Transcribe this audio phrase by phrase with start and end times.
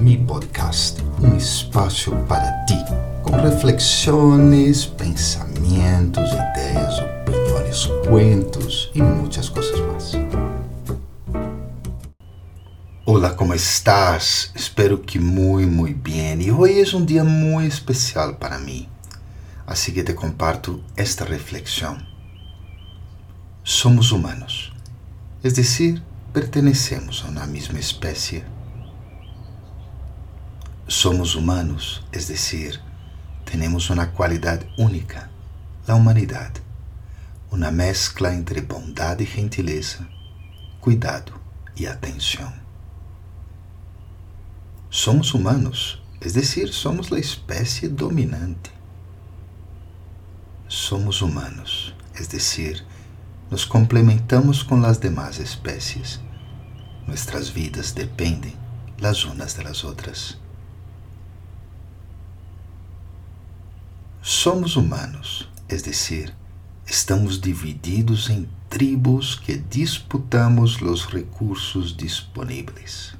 [0.00, 2.78] mi podcast, un espacio para ti,
[3.22, 10.16] con reflexiones, pensamientos, ideas, opiniones, cuentos y muchas cosas más.
[13.04, 14.52] Hola, ¿cómo estás?
[14.54, 16.40] Espero que muy, muy bien.
[16.40, 18.88] Y hoy es un día muy especial para mí,
[19.66, 22.08] así que te comparto esta reflexión.
[23.64, 24.72] Somos humanos,
[25.42, 28.59] es decir, pertenecemos a una misma especie
[30.90, 32.80] Somos humanos, es decir,
[33.44, 35.30] tenemos una cualidad única,
[35.86, 36.50] la humanidad,
[37.52, 40.08] una mezcla entre bondad y gentileza,
[40.80, 41.32] cuidado
[41.76, 42.52] y atención.
[44.88, 48.70] Somos humanos, es decir, somos la especie dominante.
[50.66, 52.84] Somos humanos, es decir,
[53.48, 56.20] nos complementamos com as demais espécies.
[57.06, 58.56] Nuestras vidas dependem
[58.98, 60.36] las unas de las outras.
[64.32, 66.32] Somos humanos, es decir,
[66.86, 73.16] estamos divididos em tribos que disputamos os recursos disponíveis.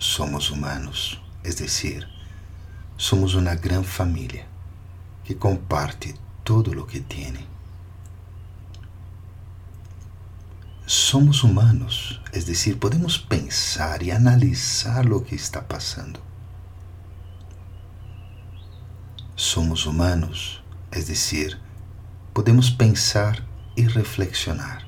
[0.00, 2.08] Somos humanos, es decir,
[2.96, 4.44] somos uma grande família
[5.22, 7.46] que comparte todo o que tem.
[10.86, 16.29] somos humanos, es decir, podemos pensar y analizar lo que está pasando.
[19.40, 20.60] Somos humanos,
[20.92, 21.58] es decir,
[22.34, 23.42] podemos pensar
[23.74, 24.82] y reflexionar,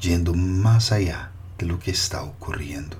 [0.00, 2.96] yendo más allá de lo que está ocurriendo.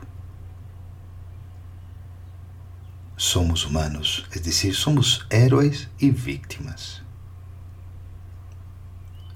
[3.16, 7.02] Somos humanos, es decir, somos héroes y víctimas.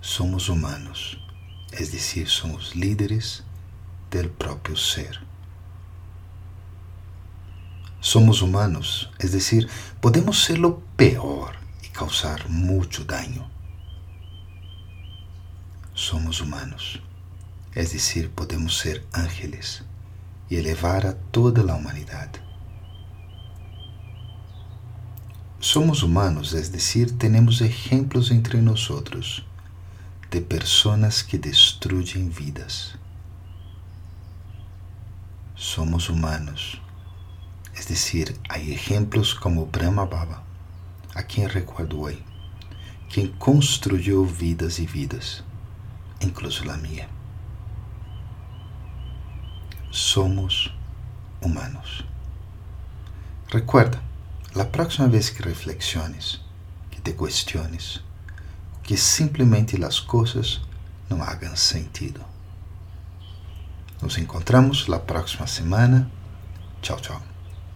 [0.00, 1.18] Somos humanos
[1.72, 3.42] es decir, somos líderes
[4.10, 5.27] del propio ser.
[8.08, 9.68] Somos humanos, es decir,
[10.00, 13.46] podemos ser lo peor y causar mucho daño.
[15.92, 17.02] Somos humanos,
[17.74, 19.84] es decir, podemos ser ángeles
[20.48, 22.30] y elevar a toda la humanidad.
[25.60, 29.44] Somos humanos, es decir, tenemos ejemplos entre nosotros
[30.30, 32.94] de personas que destruyen vidas.
[35.56, 36.80] Somos humanos,
[37.88, 40.42] es decir, hay ejemplos como Brahma Baba,
[41.14, 42.22] a quien recuerdo hoy,
[43.10, 45.42] quien construyó vidas y vidas,
[46.20, 47.08] incluso la mía.
[49.90, 50.70] Somos
[51.40, 52.04] humanos.
[53.48, 54.02] Recuerda,
[54.54, 56.42] la próxima vez que reflexiones,
[56.90, 58.02] que te cuestiones,
[58.82, 60.60] que simplesmente as coisas
[61.08, 62.20] não hagam sentido.
[64.02, 66.10] Nos encontramos la próxima semana.
[66.82, 67.37] Tchau, tchau.